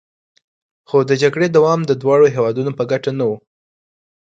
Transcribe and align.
خو 0.89 0.97
د 1.09 1.11
جګړې 1.21 1.47
دوام 1.57 1.79
د 1.85 1.91
دواړو 2.01 2.25
هیوادونو 2.35 2.71
په 2.77 2.83
ګټه 2.91 3.11
نه 3.19 3.25
و 3.29 3.31